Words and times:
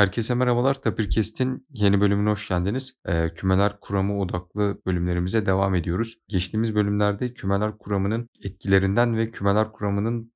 Herkese 0.00 0.34
merhabalar. 0.34 0.74
Tapirkest'in 0.74 1.66
yeni 1.72 2.00
bölümüne 2.00 2.30
hoş 2.30 2.48
geldiniz. 2.48 2.94
Eee, 3.08 3.34
kümeler 3.34 3.80
kuramı 3.80 4.20
odaklı 4.20 4.82
bölümlerimize 4.86 5.46
devam 5.46 5.74
ediyoruz. 5.74 6.18
Geçtiğimiz 6.28 6.74
bölümlerde 6.74 7.34
kümeler 7.34 7.78
kuramının 7.78 8.28
etkilerinden 8.44 9.16
ve 9.16 9.30
kümeler 9.30 9.72
kuramının 9.72 10.32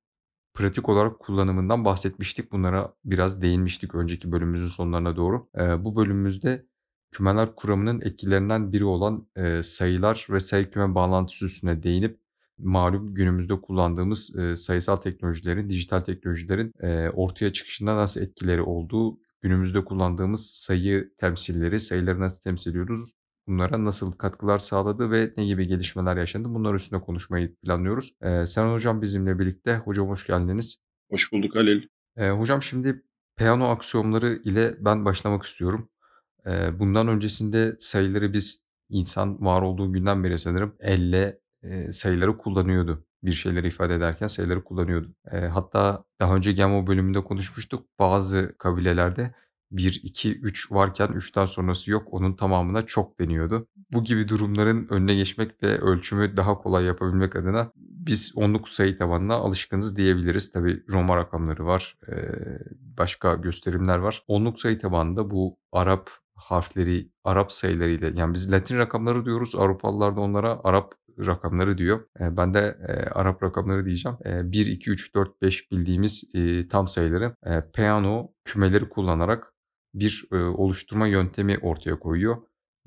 pratik 0.53 0.89
olarak 0.89 1.19
kullanımından 1.19 1.85
bahsetmiştik. 1.85 2.51
Bunlara 2.51 2.93
biraz 3.05 3.41
değinmiştik 3.41 3.95
önceki 3.95 4.31
bölümümüzün 4.31 4.67
sonlarına 4.67 5.15
doğru. 5.15 5.49
Eee, 5.57 5.83
bu 5.83 5.95
bölümümüzde 5.95 6.65
kümeler 7.11 7.55
kuramının 7.55 8.01
etkilerinden 8.01 8.73
biri 8.73 8.85
olan, 8.85 9.27
eee, 9.37 9.63
sayılar 9.63 10.27
ve 10.29 10.39
sayı 10.39 10.69
küme 10.71 10.95
bağlantısı 10.95 11.45
üstüne 11.45 11.83
değinip 11.83 12.19
malum 12.57 13.15
günümüzde 13.15 13.61
kullandığımız, 13.61 14.35
eee, 14.37 14.55
sayısal 14.55 14.95
teknolojilerin, 14.95 15.69
dijital 15.69 15.99
teknolojilerin, 15.99 16.71
eee, 16.83 17.09
ortaya 17.15 17.53
çıkışında 17.53 17.97
nasıl 17.97 18.21
etkileri 18.21 18.61
olduğu, 18.61 19.24
günümüzde 19.45 19.85
kullandığımız 19.85 20.45
sayı 20.45 21.13
temsilleri, 21.17 21.79
sayıları 21.79 22.19
nasıl 22.19 22.41
temsil 22.41 22.71
ediyoruz, 22.71 23.11
bunlara 23.47 23.85
nasıl 23.85 24.11
katkılar 24.11 24.59
sağladı 24.59 25.11
ve 25.11 25.33
ne 25.37 25.45
gibi 25.45 25.67
gelişmeler 25.67 26.17
yaşandı, 26.17 26.49
bunlar 26.49 26.73
üstüne 26.73 27.01
konuşmayı 27.01 27.55
planlıyoruz. 27.55 28.13
Eee, 28.23 28.45
Seren 28.45 28.73
Hocam 28.73 29.01
bizimle 29.01 29.39
birlikte. 29.39 29.77
Hocam 29.77 30.07
hoş 30.09 30.27
geldiniz. 30.27 30.77
Hoş 31.11 31.31
bulduk 31.33 31.55
Halil. 31.55 31.87
Eee, 32.17 32.29
hocam 32.29 32.61
şimdi 32.63 33.03
Peano 33.35 33.65
aksiyomları 33.69 34.41
ile 34.43 34.75
ben 34.79 35.05
başlamak 35.05 35.43
istiyorum. 35.43 35.89
Eee, 36.45 36.71
bundan 36.79 37.07
öncesinde 37.07 37.75
sayıları 37.79 38.33
biz 38.33 38.65
insan 38.89 39.41
var 39.45 39.61
olduğu 39.61 39.93
günden 39.93 40.23
beri 40.23 40.39
sanırım 40.39 40.75
elle, 40.79 41.39
eee, 41.63 41.91
sayıları 41.91 42.37
kullanıyordu. 42.37 43.05
Bir 43.25 43.31
şeyleri 43.31 43.67
ifade 43.67 43.95
ederken 43.95 44.27
sayıları 44.27 44.63
kullanıyordu. 44.63 45.15
Eee, 45.33 45.47
hatta 45.47 46.03
daha 46.19 46.35
önce 46.35 46.51
Gemo 46.51 46.87
bölümünde 46.87 47.23
konuşmuştuk. 47.23 47.85
Bazı 47.99 48.55
kabilelerde 48.57 49.33
1, 49.71 50.01
2, 50.03 50.39
3 50.39 50.71
varken 50.71 51.07
3'ten 51.07 51.45
sonrası 51.45 51.91
yok. 51.91 52.07
Onun 52.11 52.33
tamamına 52.33 52.85
çok 52.85 53.19
deniyordu. 53.19 53.67
Bu 53.91 54.03
gibi 54.03 54.29
durumların 54.29 54.87
önüne 54.89 55.15
geçmek 55.15 55.63
ve 55.63 55.79
ölçümü 55.79 56.37
daha 56.37 56.57
kolay 56.57 56.85
yapabilmek 56.85 57.35
adına 57.35 57.71
biz 57.75 58.33
onluk 58.35 58.69
sayı 58.69 58.97
tabanına 58.97 59.33
alışkınız 59.35 59.97
diyebiliriz. 59.97 60.51
Tabii 60.51 60.83
Roma 60.89 61.17
rakamları 61.17 61.65
var, 61.65 61.97
başka 62.97 63.35
gösterimler 63.35 63.97
var. 63.97 64.23
Onluk 64.27 64.59
sayı 64.59 64.79
tabanında 64.79 65.29
bu 65.29 65.57
Arap 65.71 66.09
harfleri, 66.35 67.09
Arap 67.23 67.53
sayılarıyla 67.53 68.11
yani 68.15 68.33
biz 68.33 68.51
Latin 68.51 68.77
rakamları 68.77 69.25
diyoruz. 69.25 69.55
Avrupalılar 69.55 70.15
da 70.15 70.21
onlara 70.21 70.61
Arap 70.63 70.93
rakamları 71.19 71.77
diyor. 71.77 71.99
Eee, 72.19 72.37
ben 72.37 72.53
de, 72.53 72.77
eee, 72.89 72.95
Arap 73.11 73.43
rakamları 73.43 73.85
diyeceğim. 73.85 74.17
Eee, 74.25 74.41
1, 74.45 74.65
2, 74.67 74.91
3, 74.91 75.15
4, 75.15 75.41
5 75.41 75.71
bildiğimiz, 75.71 76.23
eee, 76.33 76.67
tam 76.67 76.87
sayıları, 76.87 77.35
eee, 77.45 77.63
Peano 77.73 78.33
kümeleri 78.45 78.89
kullanarak 78.89 79.53
bir, 79.93 80.25
eee, 80.33 80.37
oluşturma 80.39 81.07
yöntemi 81.07 81.57
ortaya 81.61 81.99
koyuyor 81.99 82.37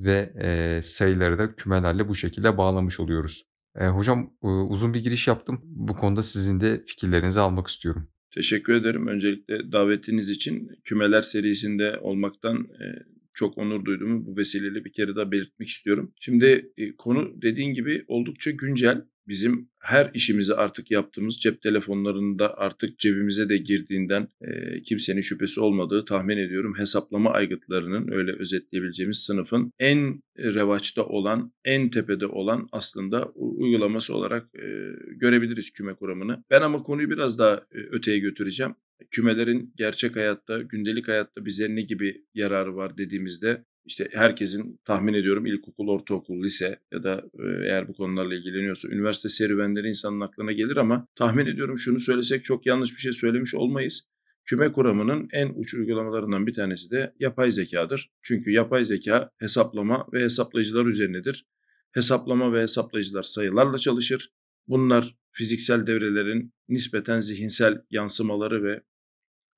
ve, 0.01 0.33
eee, 0.41 0.83
sayıları 0.83 1.39
da 1.39 1.55
kümelerle 1.55 2.09
bu 2.09 2.15
şekilde 2.15 2.59
bağlamış 2.59 3.01
oluyoruz. 3.01 3.45
Eee, 3.81 3.87
hocam, 3.89 4.31
ııı, 4.45 4.65
uzun 4.67 4.95
bir 4.95 5.03
giriş 5.03 5.29
yaptım. 5.29 5.61
Bu 5.65 5.97
konuda 5.97 6.23
sizin 6.23 6.61
de 6.61 6.83
fikirlerinizi 6.87 7.41
almak 7.41 7.67
istiyorum. 7.67 8.09
Teşekkür 8.35 8.75
ederim 8.75 9.07
öncelikle 9.07 9.73
davetiniz 9.73 10.29
için. 10.31 10.69
Kümeler 10.85 11.21
serisinde 11.21 11.99
olmaktan, 12.03 12.57
eee, 12.81 13.03
çok 13.39 13.59
onur 13.59 13.85
duyduğumu 13.85 14.27
bu 14.27 14.37
vesileyle 14.37 14.85
bir 14.85 14.93
kere 14.93 15.17
daha 15.17 15.33
belirtmek 15.33 15.69
istiyorum. 15.69 16.13
Şimdi, 16.21 16.73
eee, 16.77 16.95
konu 16.99 17.43
dediğin 17.43 17.73
gibi 17.73 18.05
oldukça 18.09 18.51
güncel. 18.51 19.05
Bizim 19.29 19.69
her 19.81 20.11
işimizi 20.15 20.55
artık 20.55 20.91
yaptığımız 20.91 21.37
cep 21.37 21.63
telefonlarında 21.63 22.59
artık 22.59 22.99
cebimize 22.99 23.49
de 23.49 23.57
girdiğinden, 23.57 24.29
eee, 24.43 24.83
kimsenin 24.83 25.21
şüphesi 25.21 25.61
olmadığı 25.61 26.05
tahmin 26.05 26.37
ediyorum 26.37 26.75
hesaplama 26.79 27.31
aygıtlarının 27.31 28.13
öyle 28.13 28.33
özetleyebileceğimiz 28.33 29.19
sınıfın 29.19 29.73
en 29.79 30.21
revaçta 30.39 31.05
olan, 31.05 31.53
en 31.65 31.91
tepede 31.91 32.27
olan 32.27 32.69
aslında 32.73 33.27
uygulaması 33.35 34.15
olarak, 34.15 34.47
eee, 34.55 34.93
görebiliriz 35.17 35.71
küme 35.71 35.95
kuramını. 35.95 36.45
Ben 36.51 36.61
ama 36.63 36.83
konuyu 36.83 37.11
biraz 37.11 37.39
daha, 37.39 37.63
öteye 37.73 38.19
götüreceğim. 38.19 38.75
Kümelerin 39.11 39.73
gerçek 39.77 40.17
hayatta, 40.17 40.63
gündelik 40.63 41.09
hayatta 41.09 41.45
bize 41.45 41.75
ne 41.75 41.83
gibi 41.83 42.25
yararı 42.35 42.77
var 42.77 42.99
dediğimizde 42.99 43.65
işte 43.89 44.09
herkesin 44.13 44.81
tahmin 44.85 45.15
ediyorum 45.15 45.47
ilkokul, 45.47 45.89
ortaokul, 45.89 46.43
lise 46.43 46.79
ya 46.93 47.03
da 47.03 47.25
e, 47.39 47.67
eğer 47.67 47.89
bu 47.89 47.93
konularla 47.93 48.35
ilgileniyorsa 48.35 48.89
üniversite 48.89 49.29
serüvenleri 49.29 49.89
insanın 49.89 50.21
aklına 50.21 50.53
gelir 50.53 50.77
ama 50.77 51.07
tahmin 51.15 51.47
ediyorum 51.47 51.79
şunu 51.79 52.01
söylesek 52.01 52.45
çok 52.45 52.67
yanlış 52.67 52.93
bir 52.93 53.01
şey 53.01 53.13
söylemiş 53.13 53.55
olmayız. 53.55 54.09
Küme 54.45 54.73
kuramının 54.73 55.29
en 55.33 55.53
uç 55.55 55.75
uygulamalarından 55.75 56.47
bir 56.47 56.55
tanesi 56.55 56.91
de 56.91 57.15
yapay 57.21 57.51
zekadır. 57.51 58.11
Çünkü 58.23 58.51
yapay 58.51 58.85
zeka 58.85 59.31
hesaplama 59.39 60.07
ve 60.13 60.21
hesaplayıcılar 60.21 60.87
üzerinedir. 60.87 61.47
Hesaplama 61.93 62.53
ve 62.53 62.63
hesaplayıcılar 62.63 63.23
sayılarla 63.23 63.79
çalışır. 63.79 64.29
Bunlar 64.69 65.17
fiziksel 65.33 65.87
devrelerin 65.87 66.53
nispeten 66.69 67.21
zihinsel 67.21 67.83
yansımaları 67.91 68.65
ve 68.65 68.81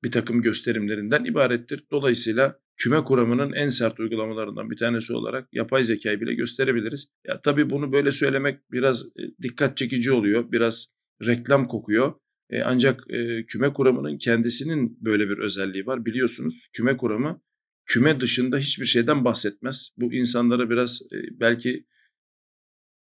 bir 0.05 0.13
takım 0.13 0.43
gösterimlerinden 0.43 1.25
ibarettir. 1.25 1.85
Dolayısıyla 1.91 2.61
küme 2.81 3.05
kuramının 3.05 3.53
en 3.53 3.69
sert 3.69 4.01
uygulamalarından 4.01 4.71
bir 4.71 4.77
tanesi 4.77 5.13
olarak 5.13 5.49
yapay 5.53 5.85
zekayı 5.85 6.21
bile 6.21 6.35
gösterebiliriz. 6.35 7.09
Ya 7.27 7.41
tabii 7.41 7.71
bunu 7.71 7.93
böyle 7.93 8.13
söylemek 8.13 8.73
biraz 8.73 9.05
e, 9.07 9.23
dikkat 9.43 9.77
çekici 9.77 10.13
oluyor, 10.13 10.53
biraz 10.53 10.87
reklam 11.27 11.69
kokuyor. 11.69 12.15
E, 12.51 12.63
ancak 12.63 13.11
e, 13.11 13.45
küme 13.47 13.73
kuramının 13.73 14.19
kendisinin 14.19 14.99
böyle 15.01 15.29
bir 15.29 15.39
özelliği 15.39 15.87
var. 15.87 16.07
Biliyorsunuz 16.07 16.69
küme 16.73 16.97
kuramı 16.97 17.41
küme 17.87 18.21
dışında 18.21 18.59
hiçbir 18.59 18.85
şeyden 18.85 19.25
bahsetmez. 19.25 19.91
Bu 19.97 20.15
insanlara 20.15 20.71
biraz 20.71 21.03
e, 21.03 21.17
belki 21.41 21.87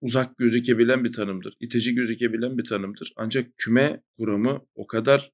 uzak 0.01 0.39
gözükebilen 0.39 1.05
bir 1.05 1.13
tanımdır. 1.13 1.57
İtici 1.61 1.95
gözükebilen 1.95 2.59
bir 2.59 2.65
tanımdır. 2.65 3.13
Ancak 3.17 3.57
küme 3.57 4.03
kuramı 4.19 4.67
o 4.75 4.87
kadar 4.87 5.33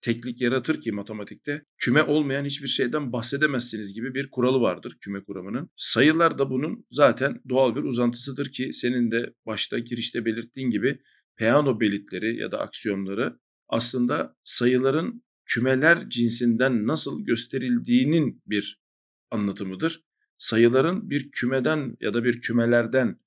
teklik 0.00 0.40
yaratır 0.40 0.80
ki 0.80 0.92
matematikte 0.92 1.62
küme 1.78 2.02
olmayan 2.02 2.44
hiçbir 2.44 2.68
şeyden 2.68 3.12
bahsedemezsiniz 3.12 3.94
gibi 3.94 4.14
bir 4.14 4.30
kuralı 4.30 4.60
vardır 4.60 4.96
küme 5.00 5.24
kuramının. 5.24 5.70
Sayılar 5.76 6.38
da 6.38 6.50
bunun 6.50 6.86
zaten 6.90 7.40
doğal 7.48 7.76
bir 7.76 7.82
uzantısıdır 7.82 8.52
ki 8.52 8.72
senin 8.72 9.10
de 9.10 9.34
başta 9.46 9.78
girişte 9.78 10.24
belirttiğin 10.24 10.70
gibi 10.70 10.98
Peano 11.36 11.80
belitleri 11.80 12.36
ya 12.36 12.52
da 12.52 12.58
aksiyonları 12.58 13.38
aslında 13.68 14.36
sayıların 14.44 15.22
kümeler 15.46 16.10
cinsinden 16.10 16.86
nasıl 16.86 17.24
gösterildiğinin 17.24 18.42
bir 18.46 18.80
anlatımıdır. 19.30 20.02
Sayıların 20.36 21.10
bir 21.10 21.30
kümeden 21.30 21.96
ya 22.00 22.14
da 22.14 22.24
bir 22.24 22.40
kümelerden 22.40 23.20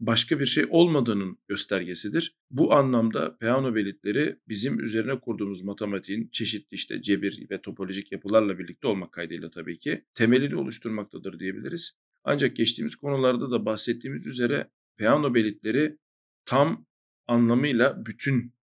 başka 0.00 0.40
bir 0.40 0.46
şey 0.46 0.64
olmadığının 0.70 1.38
göstergesidir. 1.48 2.36
Bu 2.50 2.74
anlamda 2.74 3.36
Peano 3.36 3.74
belitleri 3.74 4.38
bizim 4.48 4.80
üzerine 4.80 5.20
kurduğumuz 5.20 5.62
matematiğin 5.62 6.28
çeşitli 6.32 6.74
işte 6.74 7.02
cebir 7.02 7.46
ve 7.50 7.62
topolojik 7.62 8.12
yapılarla 8.12 8.58
birlikte 8.58 8.88
olmak 8.88 9.12
kaydıyla 9.12 9.50
tabii 9.50 9.78
ki 9.78 10.04
temelini 10.14 10.56
oluşturmaktadır 10.56 11.38
diyebiliriz. 11.38 11.92
Ancak 12.24 12.56
geçtiğimiz 12.56 12.96
konularda 12.96 13.50
da 13.50 13.64
bahsettiğimiz 13.64 14.26
üzere 14.26 14.70
Peano 14.96 15.34
belitleri 15.34 15.98
tam 16.44 16.86
anlamıyla 17.26 18.06
bütün 18.06 18.54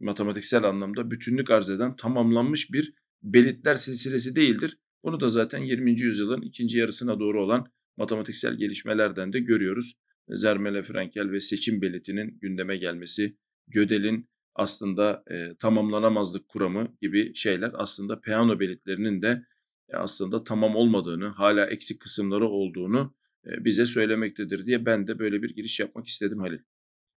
matematiksel 0.00 0.64
anlamda 0.64 1.10
bütünlük 1.10 1.50
arz 1.50 1.70
eden 1.70 1.96
tamamlanmış 1.96 2.72
bir 2.72 2.94
belitler 3.22 3.74
silsilesi 3.74 4.36
değildir. 4.36 4.78
Bunu 5.04 5.20
da 5.20 5.28
zaten 5.28 5.58
20. 5.58 6.00
yüzyılın 6.00 6.42
ikinci 6.42 6.78
yarısına 6.78 7.20
doğru 7.20 7.44
olan 7.44 7.66
matematiksel 7.96 8.54
gelişmelerden 8.54 9.32
de 9.32 9.40
görüyoruz. 9.40 9.94
Zermele 10.30 10.82
Frankel 10.82 11.30
ve 11.30 11.40
seçim 11.40 11.82
belirtinin 11.82 12.38
gündeme 12.40 12.76
gelmesi, 12.76 13.36
Gödel'in 13.68 14.28
aslında 14.54 15.22
e, 15.30 15.56
tamamlanamazlık 15.60 16.48
kuramı 16.48 16.96
gibi 17.00 17.34
şeyler 17.34 17.70
aslında 17.74 18.20
Peano 18.20 18.60
belirtlerinin 18.60 19.22
de 19.22 19.42
e, 19.88 19.96
aslında 19.96 20.44
tamam 20.44 20.76
olmadığını, 20.76 21.26
hala 21.26 21.66
eksik 21.66 22.00
kısımları 22.00 22.48
olduğunu 22.48 23.14
e, 23.46 23.64
bize 23.64 23.86
söylemektedir 23.86 24.66
diye 24.66 24.86
ben 24.86 25.06
de 25.06 25.18
böyle 25.18 25.42
bir 25.42 25.54
giriş 25.54 25.80
yapmak 25.80 26.06
istedim 26.06 26.38
Halil. 26.38 26.58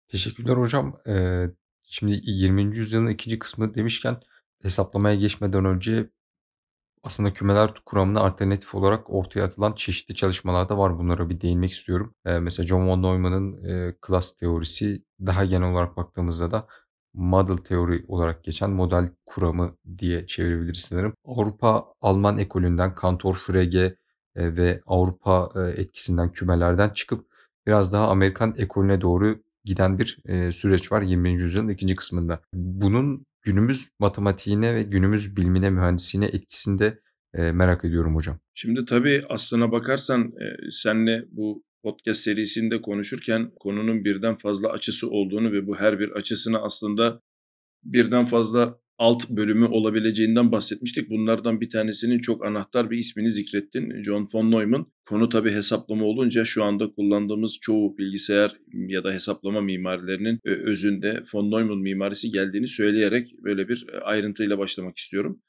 Teşekkürler 0.07 0.53
hocam. 0.53 1.01
Eee, 1.07 1.51
şimdi 1.83 2.21
20. 2.23 2.77
yüzyılın 2.77 3.07
ikinci 3.07 3.39
kısmı 3.39 3.75
demişken 3.75 4.17
hesaplamaya 4.61 5.15
geçmeden 5.15 5.65
önce 5.65 6.09
aslında 7.03 7.33
kümeler 7.33 7.73
kuramına 7.85 8.19
alternatif 8.21 8.75
olarak 8.75 9.09
ortaya 9.09 9.43
atılan 9.45 9.73
çeşitli 9.73 10.15
çalışmalar 10.15 10.69
da 10.69 10.77
var. 10.77 10.99
Bunlara 10.99 11.29
bir 11.29 11.41
değinmek 11.41 11.71
istiyorum. 11.71 12.15
Eee, 12.25 12.39
mesela 12.39 12.67
John 12.67 12.87
von 12.87 13.03
Neumann'ın, 13.03 13.63
eee, 13.63 13.95
klas 14.01 14.35
teorisi 14.37 15.03
daha 15.25 15.45
genel 15.45 15.71
olarak 15.71 15.97
baktığımızda 15.97 16.51
da 16.51 16.67
model 17.13 17.57
teori 17.57 18.05
olarak 18.07 18.43
geçen 18.43 18.69
model 18.71 19.09
kuramı 19.25 19.77
diye 19.97 20.27
çevirebiliriz 20.27 20.81
sanırım. 20.81 21.13
Avrupa 21.25 21.85
Alman 22.01 22.37
ekolünden 22.37 22.95
Cantor, 23.01 23.35
Frege, 23.35 23.95
ve 24.35 24.81
Avrupa, 24.85 25.49
etkisinden 25.75 26.31
kümelerden 26.31 26.89
çıkıp 26.89 27.25
biraz 27.67 27.93
daha 27.93 28.07
Amerikan 28.07 28.55
ekolüne 28.57 29.01
doğru 29.01 29.39
giden 29.65 29.99
bir, 29.99 30.17
eee, 30.27 30.51
süreç 30.51 30.91
var 30.91 31.01
20. 31.01 31.41
yüzyılın 31.43 31.69
ikinci 31.69 31.95
kısmında. 31.95 32.41
Bunun 32.53 33.25
günümüz 33.41 33.89
matematiğine 33.99 34.75
ve 34.75 34.83
günümüz 34.83 35.35
bilimine, 35.37 35.69
mühendisliğine 35.69 36.25
etkisini 36.25 36.79
de 36.79 36.99
eee, 37.37 37.51
merak 37.51 37.85
ediyorum 37.85 38.15
hocam. 38.15 38.39
Şimdi 38.53 38.85
tabii 38.85 39.21
aslına 39.29 39.71
bakarsan, 39.71 40.33
eee, 40.41 40.57
seninle 40.71 41.25
bu 41.31 41.63
podcast 41.83 42.21
serisinde 42.21 42.81
konuşurken 42.81 43.51
konunun 43.59 44.05
birden 44.05 44.35
fazla 44.35 44.69
açısı 44.69 45.09
olduğunu 45.09 45.51
ve 45.51 45.67
bu 45.67 45.75
her 45.75 45.99
bir 45.99 46.09
açısını 46.11 46.61
aslında 46.61 47.21
birden 47.83 48.25
fazla 48.25 48.79
alt 49.01 49.29
bölümü 49.29 49.65
olabileceğinden 49.65 50.51
bahsetmiştik. 50.51 51.09
Bunlardan 51.09 51.61
bir 51.61 51.69
tanesinin 51.69 52.19
çok 52.19 52.45
anahtar 52.45 52.91
bir 52.91 52.97
ismini 52.97 53.29
zikrettin. 53.29 54.01
John 54.01 54.27
von 54.33 54.51
Neumann. 54.51 54.85
Konu 55.05 55.29
tabii 55.29 55.51
hesaplama 55.51 56.05
olunca 56.05 56.45
şu 56.45 56.63
anda 56.63 56.91
kullandığımız 56.91 57.57
çoğu 57.61 57.97
bilgisayar 57.97 58.55
ya 58.73 59.03
da 59.03 59.11
hesaplama 59.11 59.61
mimarilerinin 59.61 60.39
e, 60.45 60.49
özünde 60.49 61.23
von 61.33 61.51
Neumann 61.51 61.77
mimarisi 61.77 62.31
geldiğini 62.31 62.67
söyleyerek 62.67 63.35
böyle 63.43 63.69
bir 63.69 63.85
e, 63.93 63.99
ayrıntıyla 63.99 64.57
başlamak 64.57 64.97
istiyorum. 64.97 65.41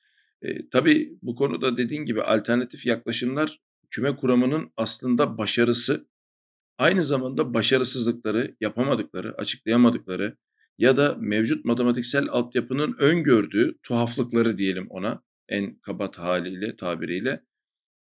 E, 0.43 0.69
tabii 0.69 1.13
bu 1.23 1.35
konuda 1.35 1.77
dediğin 1.77 2.05
gibi 2.05 2.23
alternatif 2.23 2.87
yaklaşımlar 2.87 3.59
küme 3.91 4.17
kuramının 4.17 4.71
aslında 4.77 5.39
başarısı 5.39 6.07
Aynı 6.79 7.05
zamanda 7.05 7.55
başarısızlıkları, 7.55 8.57
yapamadıkları, 8.61 9.35
açıklayamadıkları 9.39 10.37
ya 10.82 10.96
da 10.96 11.17
mevcut 11.20 11.64
matematiksel 11.64 12.29
altyapının 12.29 12.96
öngördüğü 12.99 13.79
tuhaflıkları 13.82 14.58
diyelim 14.58 14.87
ona 14.90 15.23
en 15.49 15.75
kaba 15.79 16.11
haliyle, 16.17 16.76
tabiriyle 16.76 17.43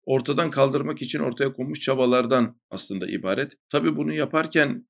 ortadan 0.03 0.51
kaldırmak 0.51 1.01
için 1.01 1.19
ortaya 1.19 1.53
konmuş 1.53 1.79
çabalardan 1.79 2.59
aslında 2.69 3.07
ibaret. 3.07 3.51
Tabii 3.69 3.95
bunu 3.95 4.13
yaparken 4.13 4.87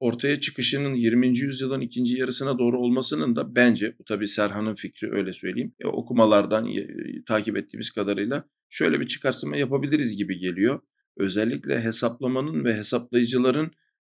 ortaya 0.00 0.40
çıkışının 0.40 0.94
20. 0.94 1.38
yüzyılın 1.38 1.80
ikinci 1.80 2.18
yarısına 2.18 2.58
doğru 2.58 2.78
olmasının 2.78 3.36
da 3.36 3.54
bence, 3.54 3.94
bu 3.98 4.04
tabii 4.04 4.28
Serhan'ın 4.28 4.74
fikri 4.74 5.12
öyle 5.12 5.32
söyleyeyim, 5.32 5.74
e, 5.80 5.86
okumalardan 5.86 6.66
e, 6.66 6.86
takip 7.26 7.56
ettiğimiz 7.56 7.90
kadarıyla 7.90 8.44
şöyle 8.68 9.00
bir 9.00 9.06
çıkarsıma 9.06 9.56
yapabiliriz 9.56 10.16
gibi 10.16 10.38
geliyor 10.38 10.80
özellikle 11.16 11.80
hesaplamanın 11.80 12.64
ve 12.64 12.74
hesaplayıcıların 12.74 13.70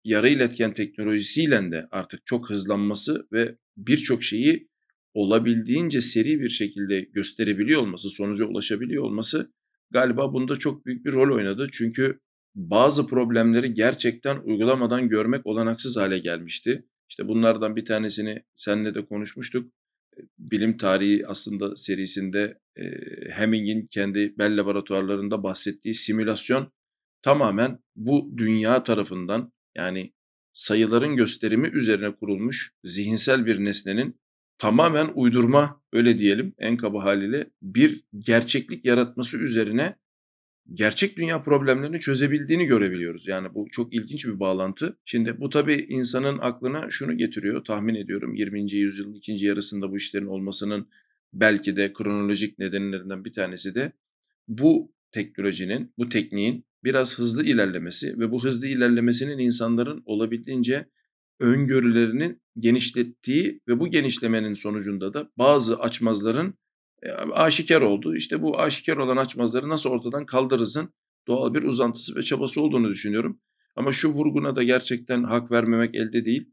yarı 0.03 0.29
iletken 0.29 0.73
teknolojisiyle 0.73 1.71
de 1.71 1.87
artık 1.91 2.25
çok 2.25 2.49
hızlanması 2.49 3.27
ve 3.31 3.57
birçok 3.77 4.23
şeyi 4.23 4.67
olabildiğince 5.13 6.01
seri 6.01 6.39
bir 6.39 6.49
şekilde 6.49 7.01
gösterebiliyor 7.01 7.81
olması, 7.81 8.09
sonuca 8.09 8.45
ulaşabiliyor 8.45 9.03
olması 9.03 9.53
galiba 9.91 10.33
bunda 10.33 10.55
çok 10.55 10.85
büyük 10.85 11.05
bir 11.05 11.11
rol 11.11 11.35
oynadı. 11.35 11.67
Çünkü 11.71 12.19
bazı 12.55 13.07
problemleri 13.07 13.73
gerçekten 13.73 14.37
uygulamadan 14.37 15.09
görmek 15.09 15.45
olanaksız 15.45 15.97
hale 15.97 16.19
gelmişti. 16.19 16.85
İşte 17.09 17.27
bunlardan 17.27 17.75
bir 17.75 17.85
tanesini 17.85 18.43
seninle 18.55 18.95
de 18.95 19.05
konuşmuştuk. 19.05 19.71
Bilim 20.39 20.77
Tarihi 20.77 21.27
aslında 21.27 21.75
serisinde 21.75 22.59
e, 22.75 22.83
Hemming'in 23.31 23.87
kendi 23.87 24.33
Bell 24.37 24.57
laboratuvarlarında 24.57 25.43
bahsettiği 25.43 25.93
simülasyon 25.93 26.71
tamamen 27.21 27.79
bu 27.95 28.33
dünya 28.37 28.83
tarafından 28.83 29.51
yani 29.75 30.13
sayıların 30.53 31.15
gösterimi 31.15 31.67
üzerine 31.67 32.15
kurulmuş 32.15 32.73
zihinsel 32.83 33.45
bir 33.45 33.65
nesnenin 33.65 34.19
tamamen 34.57 35.11
uydurma 35.15 35.81
öyle 35.93 36.19
diyelim 36.19 36.53
en 36.57 36.77
kaba 36.77 37.03
haliyle 37.03 37.49
bir 37.61 38.03
gerçeklik 38.17 38.85
yaratması 38.85 39.37
üzerine 39.37 39.95
gerçek 40.73 41.17
dünya 41.17 41.43
problemlerini 41.43 41.99
çözebildiğini 41.99 42.65
görebiliyoruz. 42.65 43.27
Yani 43.27 43.53
bu 43.53 43.67
çok 43.71 43.93
ilginç 43.93 44.25
bir 44.25 44.39
bağlantı. 44.39 44.97
Şimdi 45.05 45.39
bu 45.39 45.49
tabii 45.49 45.85
insanın 45.89 46.37
aklına 46.37 46.89
şunu 46.89 47.17
getiriyor 47.17 47.63
tahmin 47.63 47.95
ediyorum 47.95 48.35
20. 48.35 48.71
yüzyılın 48.71 49.13
ikinci 49.13 49.47
yarısında 49.47 49.91
bu 49.91 49.97
işlerin 49.97 50.25
olmasının 50.25 50.87
belki 51.33 51.75
de 51.75 51.93
kronolojik 51.93 52.59
nedenlerinden 52.59 53.25
bir 53.25 53.33
tanesi 53.33 53.75
de 53.75 53.91
bu 54.47 54.92
teknolojinin, 55.13 55.93
bu 55.97 56.09
tekniğin 56.09 56.65
biraz 56.83 57.19
hızlı 57.19 57.43
ilerlemesi 57.43 58.19
ve 58.19 58.31
bu 58.31 58.43
hızlı 58.43 58.67
ilerlemesinin 58.67 59.37
insanların 59.37 60.03
olabildiğince 60.05 60.89
öngörülerinin 61.39 62.41
genişlettiği 62.57 63.61
ve 63.67 63.79
bu 63.79 63.87
genişlemenin 63.87 64.53
sonucunda 64.53 65.13
da 65.13 65.29
bazı 65.37 65.79
açmazların 65.79 66.53
e, 67.03 67.11
aşikar 67.11 67.81
oldu. 67.81 68.15
İşte 68.15 68.41
bu 68.41 68.59
aşikar 68.59 68.97
olan 68.97 69.17
açmazları 69.17 69.69
nasıl 69.69 69.89
ortadan 69.89 70.25
kaldırırsın 70.25 70.93
doğal 71.27 71.53
bir 71.53 71.63
uzantısı 71.63 72.15
ve 72.15 72.23
çabası 72.23 72.61
olduğunu 72.61 72.89
düşünüyorum. 72.89 73.39
Ama 73.75 73.91
şu 73.91 74.09
vurguna 74.09 74.55
da 74.55 74.63
gerçekten 74.63 75.23
hak 75.23 75.51
vermemek 75.51 75.95
elde 75.95 76.25
değil. 76.25 76.52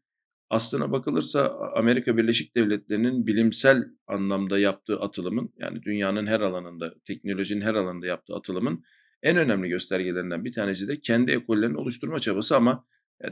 Aslına 0.50 0.93
bakılırsa 0.93 1.58
Amerika 1.75 2.17
Birleşik 2.17 2.56
Devletleri'nin 2.56 3.26
bilimsel 3.26 3.85
anlamda 4.06 4.58
yaptığı 4.58 5.00
atılımın 5.00 5.52
yani 5.58 5.82
dünyanın 5.82 6.26
her 6.26 6.41
alanında, 6.41 6.94
teknolojinin 7.05 7.61
her 7.61 7.75
alanında 7.75 8.06
yaptığı 8.06 8.35
atılımın 8.35 8.82
en 9.23 9.37
önemli 9.37 9.69
göstergelerinden 9.69 10.44
bir 10.44 10.52
tanesi 10.52 10.88
de 10.88 11.00
kendi 11.00 11.31
ekollerini 11.32 11.76
oluşturma 11.76 12.19
çabası 12.19 12.56
ama 12.56 12.85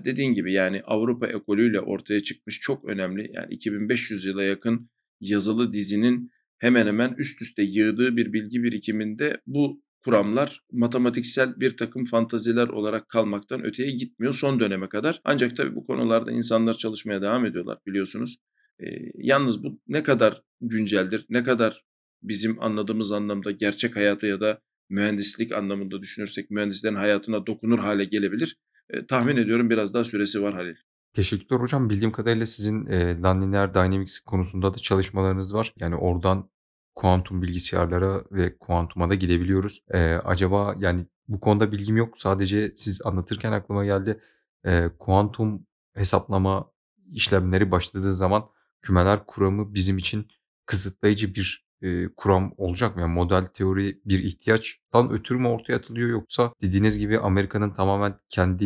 dediğin 0.05 0.35
gibi 0.35 0.53
yani 0.53 0.83
Avrupa 0.83 1.27
ekolüyle 1.27 1.81
ortaya 1.81 2.23
çıkmış 2.23 2.61
çok 2.61 2.85
önemli 2.85 3.31
yani 3.35 3.55
2500 3.55 4.25
yıla 4.25 4.43
yakın 4.43 4.91
yazılı 5.21 5.73
dizinin 5.73 6.31
hemen 6.59 6.87
hemen 6.87 7.15
üst 7.19 7.43
üste 7.43 7.63
yığdığı 7.63 8.17
bir 8.17 8.33
bilgi 8.33 8.63
birikiminde 8.63 9.41
bu 9.47 9.83
kuramlar 10.05 10.61
matematiksel 10.73 11.61
bir 11.61 11.77
takım 11.77 12.05
fantaziler 12.05 12.69
olarak 12.69 13.09
kalmaktan 13.09 13.65
öteye 13.65 13.91
gitmiyor 13.91 14.33
son 14.33 14.61
döneme 14.61 14.89
kadar. 14.89 15.21
Ancak 15.25 15.57
tabii 15.57 15.75
bu 15.75 15.87
konularda 15.87 16.33
insanlar 16.33 16.75
çalışmaya 16.75 17.23
devam 17.23 17.47
ediyorlar 17.47 17.79
biliyorsunuz. 17.87 18.37
E, 18.81 18.87
yalnız 19.15 19.65
bu 19.65 19.81
ne 19.89 20.03
kadar 20.03 20.43
günceldir, 20.61 21.27
ne 21.31 21.43
kadar 21.43 21.85
bizim 22.23 22.63
anladığımız 22.63 23.13
anlamda 23.13 23.51
gerçek 23.51 23.97
hayata 23.97 24.27
ya 24.27 24.41
da 24.41 24.61
mühendislik 24.91 25.53
anlamında 25.53 26.03
düşünürsek 26.03 26.51
mühendislerin 26.51 26.95
hayatına 26.95 27.47
dokunur 27.47 27.79
hale 27.79 28.05
gelebilir. 28.05 28.57
E, 28.91 29.07
tahmin 29.07 29.37
ediyorum 29.37 29.71
biraz 29.71 29.95
daha 29.95 30.05
süresi 30.05 30.43
var 30.43 30.55
Halil. 30.55 30.75
Teşekkürler 31.13 31.61
hocam. 31.61 31.91
Bildiğim 31.91 32.13
kadarıyla 32.13 32.47
sizin, 32.47 32.87
eee, 32.87 33.23
nonlinear 33.23 33.75
dynamics 33.75 34.21
konusunda 34.21 34.75
da 34.75 34.79
çalışmalarınız 34.79 35.55
var. 35.55 35.73
Yani 35.81 35.97
oradan 35.97 36.51
kuantum 36.99 37.43
bilgisayarlara 37.43 38.23
ve 38.33 38.59
kuantuma 38.59 39.11
da 39.11 39.15
gidebiliyoruz. 39.15 39.81
Eee, 39.95 40.21
acaba, 40.25 40.75
yani, 40.81 41.07
bu 41.29 41.41
konuda 41.41 41.73
bilgim 41.73 41.97
yok. 41.97 42.19
Sadece 42.19 42.73
siz 42.77 43.03
anlatırken 43.07 43.53
aklıma 43.53 43.85
geldi. 43.85 44.21
Eee, 44.67 44.91
kuantum 44.99 45.67
hesaplama 45.95 46.71
işlemleri 47.13 47.71
başladığı 47.71 48.13
zaman 48.15 48.45
kümeler 48.83 49.27
kuramı 49.27 49.75
bizim 49.75 49.99
için 49.99 50.27
kısıtlayıcı 50.67 51.35
bir, 51.35 51.67
eee, 51.83 52.09
kuram 52.17 52.53
olacak 52.57 52.97
mı? 52.97 53.03
Yani 53.03 53.15
model 53.15 53.45
teori 53.47 54.01
bir 54.05 54.25
ihtiyaçtan 54.25 55.11
ötürü 55.13 55.39
mü 55.39 55.49
ortaya 55.49 55.75
atılıyor 55.77 56.09
yoksa 56.09 56.53
dediğiniz 56.63 56.99
gibi 56.99 57.19
Amerika'nın 57.21 57.71
tamamen 57.71 58.17
kendi, 58.29 58.65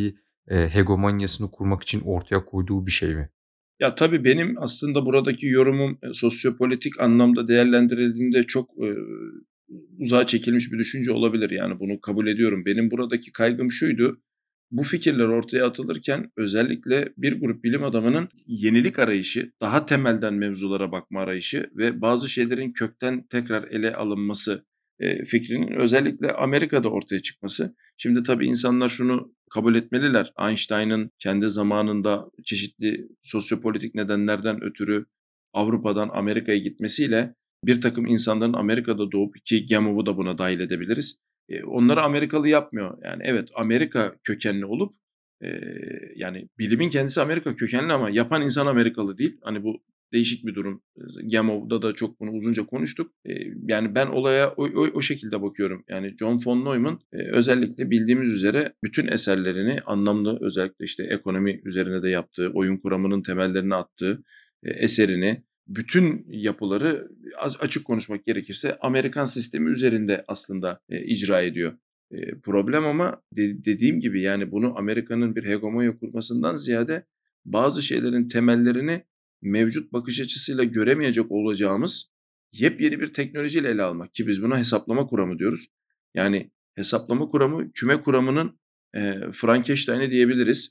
eee, 0.51 0.69
hegemonyasını 0.75 1.51
kurmak 1.51 1.83
için 1.83 2.01
ortaya 2.01 2.45
koyduğu 2.45 2.87
bir 2.87 2.91
şey 2.93 3.15
mi? 3.15 3.31
Ya, 3.83 3.95
tabii 3.95 4.25
benim 4.25 4.55
aslında 4.62 5.07
buradaki 5.07 5.47
yorumum, 5.49 5.99
eee, 6.05 6.12
sosyopolitik 6.15 7.01
anlamda 7.01 7.49
değerlendirildiğinde 7.49 8.45
çok, 8.45 8.71
eee, 8.83 8.95
uzağa 9.99 10.27
çekilmiş 10.27 10.73
bir 10.73 10.79
düşünce 10.79 11.12
olabilir. 11.12 11.51
Yani 11.51 11.81
bunu 11.81 12.01
kabul 12.01 12.29
ediyorum. 12.29 12.67
Benim 12.67 12.91
buradaki 12.93 13.33
kaygım 13.33 13.73
şuydu: 13.73 14.21
Bu 14.73 14.83
fikirler 14.85 15.25
ortaya 15.25 15.67
atılırken 15.67 16.31
özellikle 16.39 17.15
bir 17.19 17.41
grup 17.41 17.65
bilim 17.65 17.85
adamının 17.85 18.29
yenilik 18.49 18.99
arayışı, 18.99 19.53
daha 19.62 19.87
temelden 19.87 20.35
mevzulara 20.35 20.93
bakma 20.93 21.21
arayışı 21.23 21.71
ve 21.77 22.03
bazı 22.03 22.31
şeylerin 22.31 22.73
kökten 22.73 23.27
tekrar 23.31 23.65
ele 23.71 23.95
alınması, 23.95 24.67
eee, 25.01 25.25
fikrinin 25.25 25.73
özellikle 25.81 26.33
Amerika'da 26.33 26.91
ortaya 26.91 27.23
çıkması. 27.23 27.77
Şimdi 27.99 28.25
tabii 28.25 28.47
insanlar 28.47 28.91
şunu 28.91 29.35
kabul 29.55 29.75
etmeliler. 29.75 30.33
Einstein'ın 30.49 31.11
kendi 31.19 31.49
zamanında 31.49 32.31
çeşitli 32.45 33.09
sosyopolitik 33.23 33.95
nedenlerden 33.95 34.65
ötürü 34.65 35.07
Avrupa'dan 35.53 36.11
Amerika'ya 36.13 36.59
gitmesiyle 36.59 37.35
bir 37.65 37.81
takım 37.81 38.07
insanların 38.07 38.53
Amerika'da 38.53 39.13
doğup 39.13 39.35
ki 39.45 39.67
Gamov'u 39.67 40.07
da 40.07 40.17
buna 40.17 40.39
dahil 40.39 40.61
edebiliriz. 40.61 41.19
Eee, 41.49 41.65
onları 41.65 42.03
Amerikalı 42.03 42.49
yapmıyor. 42.49 42.99
Yani 43.05 43.23
evet 43.27 43.49
Amerika 43.55 44.15
kökenli 44.25 44.67
olup 44.67 44.95
Eee, 45.43 46.13
yani 46.17 46.49
bilimin 46.59 46.91
kendisi 46.91 47.21
Amerika 47.21 47.55
kökenli 47.55 47.93
ama 47.93 48.11
yapan 48.11 48.43
insan 48.43 48.67
Amerikalı 48.67 49.19
değil. 49.19 49.39
Hani 49.43 49.63
bu 49.65 49.83
değişik 50.12 50.47
bir 50.47 50.54
durum. 50.54 50.83
Gamo'da 51.33 51.83
da 51.83 51.92
çok 51.92 52.21
bunu 52.21 52.31
uzunca 52.31 52.66
konuştuk. 52.66 53.12
Eee, 53.26 53.54
yani 53.69 53.95
ben 53.95 54.07
olaya 54.07 54.50
o, 54.50 54.64
o, 54.64 54.88
o 54.95 55.00
şekilde 55.00 55.42
bakıyorum. 55.42 55.85
Yani 55.88 56.14
John 56.19 56.40
von 56.47 56.64
Neumann 56.64 56.99
eee, 57.14 57.31
özellikle 57.33 57.90
bildiğimiz 57.90 58.31
üzere 58.31 58.73
bütün 58.85 59.07
eserlerini 59.07 59.81
anlamlı 59.87 60.38
özellikle 60.40 60.85
işte 60.85 61.04
ekonomi 61.04 61.61
üzerine 61.64 62.02
de 62.02 62.09
yaptığı, 62.09 62.50
oyun 62.54 62.76
kuramının 62.76 63.23
temellerini 63.23 63.75
attığı 63.75 64.23
eee, 64.64 64.73
eserini 64.78 65.42
bütün 65.69 66.26
yapıları 66.28 67.09
açık 67.61 67.85
konuşmak 67.85 68.26
gerekirse 68.26 68.76
Amerikan 68.81 69.25
sistemi 69.25 69.71
üzerinde 69.71 70.25
aslında 70.28 70.81
eee, 70.90 71.04
icra 71.07 71.40
ediyor. 71.42 71.73
Eee, 72.12 72.35
problem 72.42 72.87
ama 72.87 73.23
de 73.37 73.64
dediğim 73.64 74.00
gibi, 74.00 74.23
yani, 74.23 74.50
bunu 74.52 74.78
Amerika'nın 74.78 75.37
bir 75.37 75.45
hegemonya 75.45 75.99
kurmasından 75.99 76.57
ziyade 76.57 77.04
bazı 77.45 77.83
şeylerin 77.83 78.28
temellerini 78.28 79.04
mevcut 79.43 79.93
bakış 79.93 80.21
açısıyla 80.21 80.65
göremeyecek 80.65 81.31
olacağımız 81.33 82.11
yepyeni 82.53 83.01
bir 83.01 83.13
teknolojiyle 83.13 83.69
ele 83.71 83.83
almak 83.83 84.15
ki 84.15 84.27
biz 84.27 84.43
buna 84.43 84.59
hesaplama 84.59 85.07
kuramı 85.07 85.39
diyoruz. 85.39 85.67
Yani 86.15 86.51
hesaplama 86.75 87.29
kuramı 87.29 87.73
küme 87.73 88.01
kuramının, 88.03 88.59
eee, 88.95 89.21
Frankenstein'i 89.33 90.11
diyebiliriz. 90.11 90.71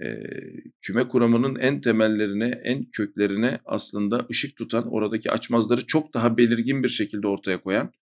Eee, 0.00 0.52
küme 0.82 1.08
kuramının 1.08 1.56
en 1.56 1.80
temellerine, 1.80 2.60
en 2.64 2.84
köklerine 2.84 3.60
aslında 3.64 4.26
ışık 4.30 4.56
tutan, 4.56 4.92
oradaki 4.92 5.30
açmazları 5.30 5.86
çok 5.86 6.14
daha 6.14 6.36
belirgin 6.36 6.82
bir 6.82 6.88
şekilde 6.88 7.26
ortaya 7.28 7.60
koyan, 7.60 7.92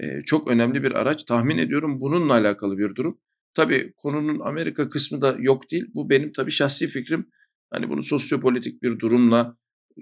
eee, 0.00 0.22
çok 0.26 0.48
önemli 0.48 0.82
bir 0.82 0.92
araç. 0.92 1.24
Tahmin 1.24 1.58
ediyorum 1.58 2.00
bununla 2.00 2.32
alakalı 2.34 2.78
bir 2.78 2.94
durum. 2.94 3.18
Tabii 3.54 3.92
konunun 3.96 4.40
Amerika 4.40 4.88
kısmı 4.88 5.20
da 5.20 5.36
yok 5.38 5.70
değil. 5.70 5.86
Bu 5.94 6.10
benim 6.10 6.32
tabii 6.32 6.50
şahsi 6.50 6.88
fikrim. 6.88 7.26
Hani 7.70 7.88
bunu 7.90 8.02
sosyopolitik 8.02 8.82
bir 8.82 8.98
durumla 8.98 9.56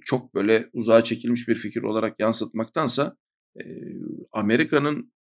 çok 0.05 0.35
böyle 0.35 0.71
uzağa 0.73 1.05
çekilmiş 1.05 1.49
bir 1.49 1.55
fikir 1.55 1.83
olarak 1.83 2.21
yansıtmaktansa, 2.21 3.17
eee, 3.61 3.93
Amerika'nın 4.33 5.13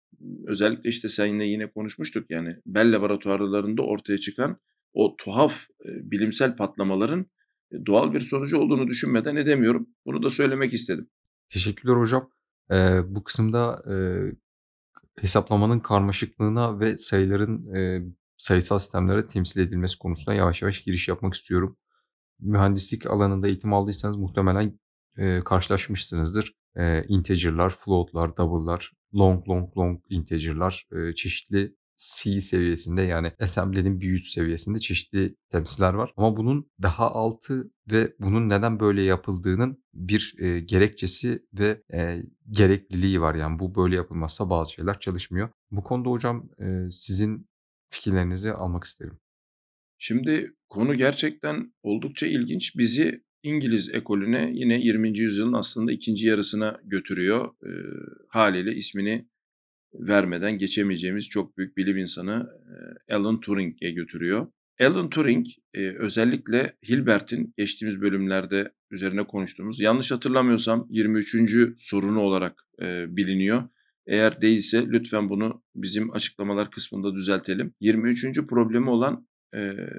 özellikle, 0.46 0.88
işte, 0.90 1.08
seninle 1.08 1.44
yine 1.44 1.70
konuşmuştuk, 1.70 2.30
yani, 2.30 2.56
Bell 2.66 2.92
laboratuvarlarında 2.96 3.82
ortaya 3.82 4.18
çıkan 4.18 4.56
o 4.92 5.16
tuhaf, 5.16 5.66
eee, 5.84 5.92
bilimsel 6.02 6.56
patlamaların, 6.56 7.26
eee, 7.72 7.86
doğal 7.86 8.14
bir 8.14 8.20
sonucu 8.20 8.58
olduğunu 8.58 8.86
düşünmeden 8.88 9.36
edemiyorum. 9.36 9.88
Bunu 10.06 10.22
da 10.22 10.30
söylemek 10.30 10.72
istedim. 10.74 11.08
Teşekkürler 11.48 11.94
hocam. 11.96 12.30
Eee, 12.70 13.02
bu 13.08 13.24
kısımda, 13.24 13.82
eee, 13.90 14.32
hesaplamanın 15.18 15.80
karmaşıklığına 15.80 16.80
ve 16.80 16.96
sayıların, 16.96 17.74
eee, 17.74 18.02
sayısal 18.38 18.78
sistemlere 18.78 19.26
temsil 19.26 19.60
edilmesi 19.60 19.98
konusuna 19.98 20.34
yavaş 20.34 20.62
yavaş 20.62 20.82
giriş 20.82 21.08
yapmak 21.08 21.34
istiyorum. 21.34 21.76
Mühendislik 22.40 23.06
alanında 23.06 23.46
eğitim 23.48 23.72
aldıysanız 23.74 24.16
muhtemelen, 24.16 24.78
eee, 25.18 25.42
karşılaşmışsınızdır. 25.44 26.54
Eee, 26.76 27.04
integer'lar, 27.08 27.76
float'lar, 27.78 28.36
double'lar, 28.36 28.92
long, 29.14 29.48
long, 29.48 29.76
long 29.78 30.00
integer'lar, 30.10 30.86
eee, 30.92 31.14
çeşitli 31.14 31.74
C 31.96 32.40
seviyesinde 32.40 33.02
yani 33.02 33.32
assembly'nin 33.40 34.00
bir 34.00 34.12
üst 34.12 34.32
seviyesinde 34.34 34.78
çeşitli 34.80 35.36
temsiller 35.50 35.94
var. 35.94 36.12
Ama 36.16 36.36
bunun 36.36 36.70
daha 36.82 37.10
altı 37.10 37.70
ve 37.90 38.14
bunun 38.20 38.48
neden 38.48 38.80
böyle 38.80 39.02
yapıldığının 39.02 39.84
bir, 39.94 40.34
eee, 40.38 40.60
gerekçesi 40.60 41.46
ve, 41.54 41.82
eee, 41.92 42.24
gerekliliği 42.50 43.20
var. 43.20 43.34
Yani 43.34 43.58
bu 43.58 43.74
böyle 43.74 43.96
yapılmazsa 43.96 44.50
bazı 44.50 44.72
şeyler 44.72 45.00
çalışmıyor. 45.00 45.48
Bu 45.70 45.82
konuda 45.84 46.10
hocam, 46.10 46.48
eee, 46.60 46.88
sizin 46.90 47.48
fikirlerinizi 47.90 48.52
almak 48.52 48.84
isterim. 48.84 49.18
Şimdi 49.98 50.52
konu 50.68 50.94
gerçekten 50.94 51.72
oldukça 51.82 52.26
ilginç. 52.26 52.76
Bizi 52.78 53.22
İngiliz 53.42 53.94
ekolüne 53.94 54.50
yine 54.54 54.80
20. 54.80 55.18
yüzyılın 55.18 55.52
aslında 55.52 55.92
ikinci 55.92 56.28
yarısına 56.28 56.80
götürüyor. 56.84 57.48
Eee, 57.66 57.72
hâliyle 58.28 58.74
ismini 58.74 59.28
vermeden 59.94 60.58
geçemeyeceğimiz 60.58 61.28
çok 61.28 61.58
büyük 61.58 61.76
bilim 61.76 61.96
insanı, 61.98 62.46
eee, 63.08 63.16
Alan 63.16 63.40
Turing'e 63.40 63.90
götürüyor. 63.90 64.46
Alan 64.80 65.10
Turing, 65.10 65.46
eee, 65.74 65.96
özellikle 65.98 66.76
Hilbert'in 66.88 67.54
geçtiğimiz 67.56 68.00
bölümlerde 68.00 68.72
üzerine 68.90 69.26
konuştuğumuz, 69.26 69.80
yanlış 69.80 70.10
hatırlamıyorsam 70.10 70.86
23. 70.90 71.74
sorunu 71.78 72.20
olarak, 72.20 72.62
eee, 72.80 73.06
biliniyor. 73.08 73.68
Eğer 74.06 74.40
değilse 74.40 74.86
lütfen 74.86 75.28
bunu 75.28 75.62
bizim 75.74 76.12
açıklamalar 76.14 76.70
kısmında 76.70 77.14
düzeltelim. 77.14 77.74
23. 77.80 78.46
problemi 78.46 78.90
olan, 78.90 79.26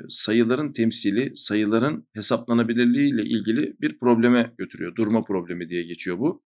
sayıların 0.09 0.71
temsili, 0.73 1.31
sayıların 1.35 2.07
hesaplanabilirliği 2.13 3.13
ile 3.13 3.23
ilgili 3.23 3.75
bir 3.81 3.99
probleme 3.99 4.51
götürüyor. 4.57 4.95
Durma 4.95 5.23
problemi 5.23 5.69
diye 5.69 5.83
geçiyor 5.83 6.19
bu. 6.19 6.43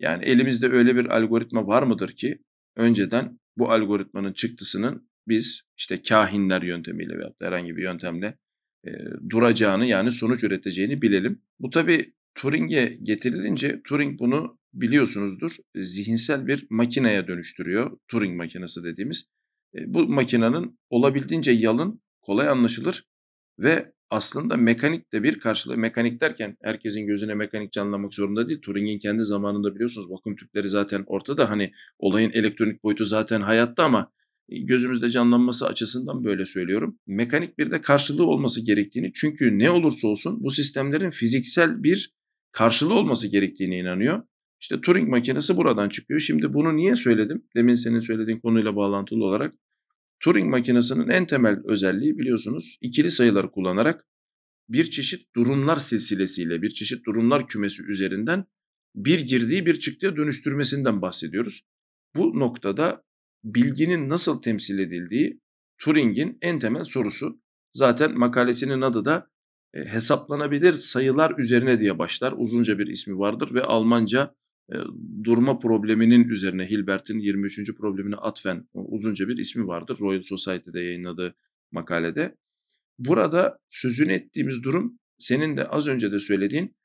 Yani 0.00 0.24
elimizde 0.24 0.68
öyle 0.68 0.96
bir 0.96 1.06
algoritma 1.06 1.66
var 1.66 1.82
mıdır 1.82 2.08
ki 2.08 2.38
önceden 2.76 3.38
bu 3.56 3.72
algoritmanın 3.72 4.32
çıktısının 4.32 5.08
biz, 5.28 5.62
işte, 5.78 6.02
kâhinler 6.02 6.62
yöntemiyle 6.62 7.18
da 7.18 7.34
herhangi 7.42 7.76
bir 7.76 7.82
yöntemle, 7.82 8.38
eee, 8.86 9.06
duracağını, 9.30 9.86
yani 9.86 10.10
sonuç 10.10 10.44
üreteceğini 10.44 11.02
bilelim. 11.02 11.42
Bu 11.60 11.70
tabii 11.70 12.14
Turing'e 12.34 12.98
getirilince 13.02 13.80
Turing 13.84 14.18
bunu 14.20 14.58
biliyorsunuzdur, 14.72 15.56
zihinsel 15.76 16.46
bir 16.46 16.66
makineye 16.70 17.26
dönüştürüyor. 17.28 17.98
Turing 18.08 18.36
makinesi 18.36 18.84
dediğimiz. 18.84 19.24
Eee, 19.74 19.84
bu 19.86 20.08
makinenin 20.08 20.78
olabildiğince 20.90 21.50
yalın, 21.52 22.00
kolay 22.28 22.48
anlaşılır 22.48 23.04
ve 23.58 23.92
aslında 24.10 24.56
mekanik 24.56 25.12
de 25.12 25.22
bir 25.22 25.40
karşılığı. 25.40 25.76
Mekanik 25.76 26.20
derken 26.20 26.56
herkesin 26.62 27.06
gözüne 27.06 27.34
mekanik 27.34 27.72
canlanmak 27.72 28.14
zorunda 28.14 28.48
değil. 28.48 28.60
Turing'in 28.60 28.98
kendi 28.98 29.22
zamanında 29.22 29.74
biliyorsunuz 29.74 30.10
vakum 30.10 30.36
tüpleri 30.36 30.68
zaten 30.68 31.04
ortada. 31.06 31.50
Hani 31.50 31.72
olayın 31.98 32.30
elektronik 32.30 32.82
boyutu 32.84 33.04
zaten 33.04 33.40
hayatta 33.40 33.84
ama, 33.84 34.12
gözümüzde 34.48 35.10
canlanması 35.10 35.66
açısından 35.66 36.24
böyle 36.24 36.46
söylüyorum. 36.46 36.98
Mekanik 37.06 37.58
bir 37.58 37.70
de 37.70 37.80
karşılığı 37.80 38.26
olması 38.26 38.66
gerektiğini 38.66 39.12
çünkü 39.12 39.58
ne 39.58 39.70
olursa 39.70 40.08
olsun 40.08 40.42
bu 40.44 40.50
sistemlerin 40.50 41.10
fiziksel 41.10 41.82
bir 41.82 42.12
karşılığı 42.52 42.94
olması 42.94 43.28
gerektiğine 43.28 43.78
inanıyor. 43.78 44.22
İşte 44.60 44.80
Turing 44.80 45.08
makinesi 45.08 45.56
buradan 45.56 45.88
çıkıyor. 45.88 46.20
Şimdi 46.20 46.54
bunu 46.54 46.76
niye 46.76 46.96
söyledim? 46.96 47.44
Demin 47.56 47.74
senin 47.74 48.00
söylediğin 48.00 48.40
konuyla 48.40 48.76
bağlantılı 48.76 49.24
olarak. 49.24 49.54
Turing 50.20 50.50
makinesinin 50.50 51.08
en 51.08 51.26
temel 51.26 51.60
özelliği 51.64 52.18
biliyorsunuz 52.18 52.78
ikili 52.80 53.10
sayıları 53.10 53.50
kullanarak 53.50 54.06
bir 54.68 54.90
çeşit 54.90 55.34
durumlar 55.36 55.76
silsilesiyle, 55.76 56.62
bir 56.62 56.68
çeşit 56.68 57.06
durumlar 57.06 57.46
kümesi 57.46 57.82
üzerinden 57.82 58.44
bir 58.94 59.20
girdiği 59.20 59.66
bir 59.66 59.80
çıktıya 59.80 60.16
dönüştürmesinden 60.16 61.02
bahsediyoruz. 61.02 61.62
Bu 62.16 62.38
noktada 62.38 63.04
bilginin 63.44 64.08
nasıl 64.08 64.42
temsil 64.42 64.78
edildiği 64.78 65.40
Turing'in 65.78 66.38
en 66.42 66.58
temel 66.58 66.84
sorusu. 66.84 67.40
Zaten 67.72 68.18
makalesinin 68.18 68.80
adı 68.80 69.04
da, 69.04 69.30
eee, 69.74 69.84
"Hesaplanabilir 69.84 70.72
sayılar 70.72 71.38
üzerine" 71.38 71.80
diye 71.80 71.98
başlar. 71.98 72.34
Uzunca 72.36 72.78
bir 72.78 72.86
ismi 72.86 73.18
vardır 73.18 73.54
ve 73.54 73.62
Almanca, 73.62 74.34
durma 75.24 75.58
probleminin 75.58 76.28
üzerine 76.28 76.70
Hilbert'in 76.70 77.18
23. 77.18 77.74
problemine 77.74 78.16
atfen 78.16 78.68
uzunca 78.74 79.28
bir 79.28 79.36
ismi 79.36 79.66
vardır 79.66 79.98
Royal 80.00 80.22
Society'de 80.22 80.80
yayınladığı 80.80 81.34
makalede. 81.72 82.36
Burada 82.98 83.58
sözünü 83.70 84.12
ettiğimiz 84.12 84.62
durum 84.62 84.98
senin 85.18 85.56
de 85.56 85.64
az 85.64 85.88
önce 85.88 86.12
de 86.12 86.18
söylediğin 86.18 86.76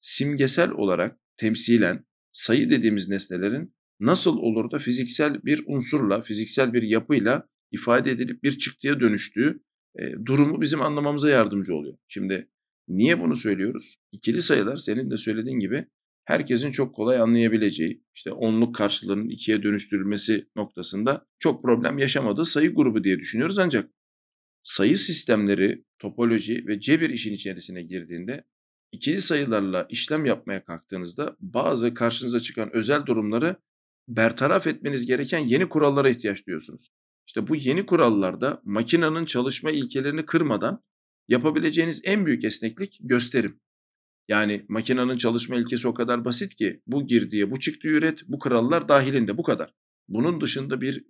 simgesel 0.00 0.70
olarak 0.70 1.18
temsilen 1.36 2.04
sayı 2.32 2.70
dediğimiz 2.70 3.08
nesnelerin 3.08 3.74
nasıl 4.00 4.36
olur 4.36 4.70
da 4.70 4.78
fiziksel 4.78 5.42
bir 5.44 5.62
unsurla, 5.66 6.22
fiziksel 6.22 6.72
bir 6.72 6.82
yapıyla 6.82 7.48
ifade 7.70 8.10
edilip 8.10 8.42
bir 8.42 8.58
çıktıya 8.58 9.00
dönüştüğü, 9.00 9.60
eee, 9.98 10.14
durumu 10.26 10.60
bizim 10.60 10.82
anlamamıza 10.82 11.30
yardımcı 11.30 11.74
oluyor. 11.74 11.96
Şimdi 12.08 12.48
niye 12.88 13.20
bunu 13.20 13.36
söylüyoruz? 13.36 13.96
İkili 14.12 14.42
sayılar 14.42 14.76
senin 14.76 15.10
de 15.10 15.16
söylediğin 15.16 15.58
gibi 15.58 15.86
herkesin 16.24 16.70
çok 16.70 16.94
kolay 16.94 17.20
anlayabileceği, 17.20 18.04
işte 18.14 18.32
onluk 18.32 18.74
karşılığının 18.74 19.28
ikiye 19.28 19.62
dönüştürülmesi 19.62 20.48
noktasında 20.56 21.26
çok 21.38 21.62
problem 21.62 21.98
yaşamadığı 21.98 22.44
sayı 22.44 22.74
grubu 22.74 23.04
diye 23.04 23.18
düşünüyoruz. 23.18 23.58
Ancak 23.58 23.90
sayı 24.62 24.98
sistemleri, 24.98 25.84
topoloji 25.98 26.64
ve 26.66 26.80
cebir 26.80 27.10
işin 27.10 27.32
içerisine 27.32 27.82
girdiğinde 27.82 28.44
ikili 28.92 29.20
sayılarla 29.20 29.86
işlem 29.90 30.26
yapmaya 30.26 30.64
kalktığınızda 30.64 31.36
bazı 31.40 31.94
karşınıza 31.94 32.40
çıkan 32.40 32.70
özel 32.72 33.06
durumları 33.06 33.56
bertaraf 34.08 34.66
etmeniz 34.66 35.06
gereken 35.06 35.38
yeni 35.38 35.68
kurallara 35.68 36.10
ihtiyaç 36.10 36.46
duyuyorsunuz. 36.46 36.92
İşte 37.26 37.48
bu 37.48 37.56
yeni 37.56 37.86
kurallarda 37.86 38.60
makinenin 38.64 39.24
çalışma 39.24 39.70
ilkelerini 39.70 40.26
kırmadan 40.26 40.82
yapabileceğiniz 41.28 42.00
en 42.04 42.26
büyük 42.26 42.44
esneklik 42.44 42.98
gösterim. 43.00 43.60
Yani 44.30 44.64
makinenin 44.68 45.16
çalışma 45.16 45.56
ilkesi 45.56 45.88
o 45.88 45.94
kadar 45.94 46.24
basit 46.24 46.54
ki 46.54 46.80
bu 46.86 47.06
girdiye 47.06 47.50
bu 47.50 47.60
çıktıyı 47.60 47.94
üret, 47.94 48.22
bu 48.28 48.38
kurallar 48.38 48.88
dahilinde 48.88 49.38
bu 49.38 49.42
kadar. 49.42 49.74
Bunun 50.08 50.40
dışında 50.40 50.80
bir 50.80 51.04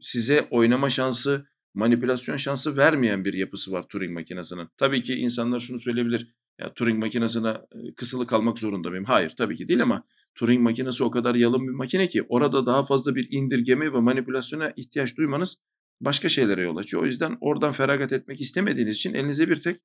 size 0.00 0.48
oynama 0.50 0.90
şansı, 0.90 1.46
manipülasyon 1.74 2.36
şansı 2.36 2.76
vermeyen 2.76 3.24
bir 3.24 3.34
yapısı 3.34 3.72
var 3.72 3.88
Turing 3.88 4.12
makinesinin. 4.12 4.68
Tabii 4.76 5.02
ki 5.02 5.14
insanlar 5.14 5.58
şunu 5.58 5.80
söyleyebilir, 5.80 6.34
ya 6.60 6.74
Turing 6.74 6.98
makinesine, 6.98 7.48
eee, 7.74 7.94
kısılı 7.96 8.26
kalmak 8.26 8.58
zorunda 8.58 8.90
mıyım? 8.90 9.04
Hayır, 9.04 9.34
tabii 9.38 9.56
ki 9.56 9.68
değil 9.68 9.82
ama 9.82 10.04
Turing 10.34 10.62
makinesi 10.62 11.04
o 11.04 11.10
kadar 11.10 11.34
yalın 11.34 11.68
bir 11.68 11.72
makine 11.72 12.08
ki 12.08 12.22
orada 12.28 12.66
daha 12.66 12.82
fazla 12.82 13.14
bir 13.14 13.28
indirgeme 13.30 13.92
ve 13.92 13.98
manipülasyona 14.00 14.72
ihtiyaç 14.76 15.16
duymanız 15.16 15.56
başka 16.00 16.28
şeylere 16.28 16.62
yol 16.62 16.76
açıyor. 16.76 17.02
O 17.02 17.06
yüzden 17.06 17.38
oradan 17.40 17.72
feragat 17.72 18.12
etmek 18.12 18.40
istemediğiniz 18.40 18.94
için 18.94 19.14
elinize 19.14 19.48
bir 19.48 19.56
tek 19.56 19.76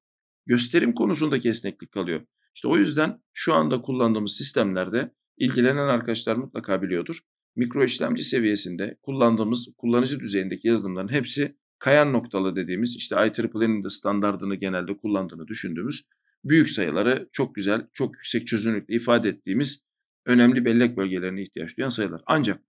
gösterim 0.46 0.94
konusundaki 0.94 1.50
esneklik 1.50 1.92
kalıyor. 1.92 2.22
İşte 2.56 2.68
o 2.68 2.78
yüzden 2.78 3.22
şu 3.34 3.54
anda 3.54 3.82
kullandığımız 3.82 4.38
sistemlerde 4.38 5.12
ilgilenen 5.38 5.88
arkadaşlar 5.88 6.36
mutlaka 6.36 6.82
biliyordur. 6.82 7.20
Mikro 7.56 7.84
işlemci 7.84 8.24
seviyesinde 8.24 8.98
kullandığımız 9.02 9.68
kullanıcı 9.78 10.20
düzeyindeki 10.20 10.68
yazılımların 10.68 11.12
hepsi 11.12 11.56
kayan 11.80 12.14
noktalı 12.14 12.56
dediğimiz 12.56 12.96
işte 12.96 13.16
IEEE'nin 13.16 13.84
de 13.84 13.90
standardını 13.90 14.56
genelde 14.56 14.98
kullandığını 14.98 15.48
düşündüğümüz 15.48 16.08
büyük 16.44 16.70
sayıları 16.70 17.30
çok 17.32 17.56
güzel, 17.56 17.88
çok 17.94 18.16
yüksek 18.16 18.48
çözünürlükle 18.48 18.96
ifade 18.96 19.30
ettiğimiz 19.30 19.86
önemli 20.26 20.66
bellek 20.66 20.98
bölgelerine 20.98 21.42
ihtiyaç 21.42 21.78
duyan 21.78 21.90
sayılar. 21.90 22.22
Ancak 22.26 22.62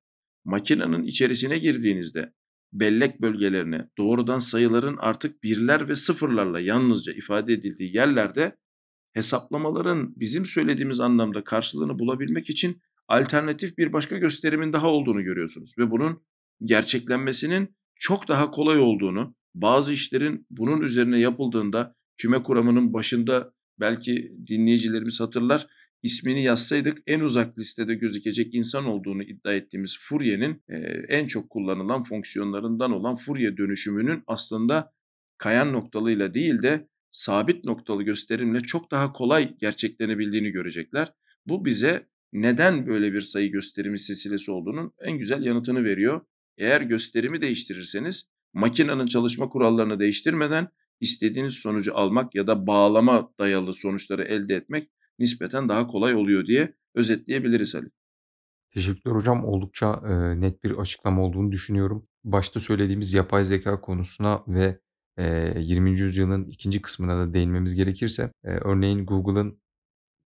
makinenin 0.45 1.03
içerisine 1.03 1.59
girdiğinizde 1.59 2.33
bellek 2.73 3.23
bölgelerine 3.23 3.89
doğrudan 3.99 4.39
sayıların 4.39 4.97
artık 5.01 5.43
birler 5.43 5.89
ve 5.89 5.95
sıfırlarla 5.95 6.61
yalnızca 6.61 7.13
ifade 7.13 7.53
edildiği 7.53 7.97
yerlerde 7.97 8.57
hesaplamaların 9.13 10.15
bizim 10.17 10.47
söylediğimiz 10.47 11.01
anlamda 11.01 11.45
karşılığını 11.45 11.99
bulabilmek 11.99 12.51
için 12.51 12.83
alternatif 13.09 13.79
bir 13.79 13.93
başka 13.93 14.19
gösterimin 14.19 14.73
daha 14.73 14.89
olduğunu 14.89 15.23
görüyorsunuz 15.23 15.75
ve 15.79 15.91
bunun 15.91 16.23
gerçeklenmesinin 16.65 17.77
çok 17.95 18.29
daha 18.29 18.51
kolay 18.51 18.79
olduğunu, 18.79 19.35
bazı 19.55 19.93
işlerin 19.93 20.47
bunun 20.51 20.81
üzerine 20.81 21.19
yapıldığında 21.21 21.95
küme 22.17 22.43
kuramının 22.43 22.93
başında 22.93 23.53
belki 23.81 24.33
dinleyicilerimiz 24.47 25.21
hatırlar, 25.21 25.67
ismini 26.03 26.45
yazsaydık 26.45 26.99
en 27.07 27.21
uzak 27.21 27.59
listede 27.59 27.95
gözükecek 27.95 28.55
insan 28.55 28.85
olduğunu 28.85 29.23
iddia 29.23 29.53
ettiğimiz 29.53 29.99
Fourier'in 30.01 30.63
eee, 30.71 31.05
en 31.09 31.27
çok 31.27 31.51
kullanılan 31.51 32.03
fonksiyonlarından 32.03 32.93
olan 32.93 33.17
Fourier 33.17 33.57
dönüşümünün 33.57 34.23
aslında 34.27 34.93
kayan 35.39 35.73
noktalıyla 35.73 36.35
değil 36.35 36.63
de 36.63 36.89
sabit 37.11 37.65
noktalı 37.65 38.03
gösterimle 38.03 38.61
çok 38.61 38.91
daha 38.91 39.13
kolay 39.13 39.57
gerçeklenebildiğini 39.59 40.51
görecekler. 40.51 41.13
Bu 41.47 41.65
bize 41.65 42.07
neden 42.33 42.87
böyle 42.87 43.13
bir 43.13 43.21
sayı 43.21 43.53
gösterimi 43.53 43.99
silsilesi 43.99 44.51
olduğunun 44.51 44.93
en 45.01 45.19
güzel 45.19 45.45
yanıtını 45.45 45.85
veriyor. 45.85 46.21
Eğer 46.59 46.81
gösterimi 46.81 47.41
değiştirirseniz 47.41 48.31
makinenin 48.53 49.07
çalışma 49.07 49.49
kurallarını 49.49 49.99
değiştirmeden 49.99 50.69
istediğiniz 51.01 51.55
sonucu 51.55 51.97
almak 51.97 52.35
ya 52.35 52.47
da 52.47 52.67
bağlama 52.67 53.33
dayalı 53.39 53.75
sonuçları 53.75 54.23
elde 54.23 54.55
etmek 54.55 54.91
nispeten 55.19 55.69
daha 55.69 55.87
kolay 55.87 56.15
oluyor 56.15 56.47
diye 56.47 56.75
özetleyebiliriz 56.95 57.75
Ali. 57.75 57.91
Teşekkürler 58.71 59.15
hocam. 59.17 59.45
Oldukça, 59.45 60.03
eee, 60.09 60.41
net 60.41 60.65
bir 60.65 60.71
açıklama 60.79 61.23
olduğunu 61.23 61.53
düşünüyorum. 61.53 62.07
Başta 62.25 62.61
söylediğimiz 62.61 63.15
yapay 63.15 63.45
zeka 63.45 63.81
konusuna 63.81 64.43
ve, 64.49 64.81
eee, 65.19 65.55
20. 65.61 66.05
yüzyılın 66.05 66.45
ikinci 66.49 66.83
kısmına 66.83 67.19
da 67.19 67.35
değinmemiz 67.35 67.75
gerekirse, 67.75 68.33
eee, 68.45 68.51
örneğin 68.65 69.07
Google'ın 69.07 69.61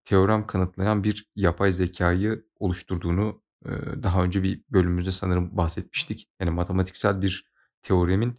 teorem 0.04 0.46
kanıtlayan 0.46 1.04
bir 1.04 1.26
yapay 1.36 1.72
zekâyı 1.72 2.44
oluşturduğunu, 2.60 3.42
eee, 3.66 3.72
daha 4.02 4.24
önce 4.24 4.42
bir 4.42 4.62
bölümümüzde 4.70 5.12
sanırım 5.12 5.56
bahsetmiştik. 5.56 6.28
Yani 6.40 6.50
matematiksel 6.50 7.22
bir 7.22 7.44
teoremin, 7.82 8.34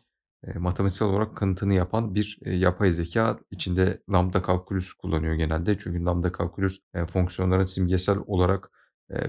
eee, 0.47 0.53
matematiksel 0.59 1.07
olarak 1.07 1.35
kanıtını 1.37 1.73
yapan 1.73 2.15
bir, 2.15 2.39
eee, 2.45 2.55
yapay 2.55 2.91
zekâ. 2.91 3.39
İçinde 3.51 4.01
lambda 4.11 4.41
kalkulus 4.41 4.93
kullanıyor 4.93 5.33
genelde. 5.33 5.77
Çünkü 5.77 6.05
lambda 6.05 6.31
kalkulus, 6.31 6.79
eee, 6.95 7.05
fonksiyonların 7.05 7.63
simgesel 7.65 8.17
olarak, 8.27 8.71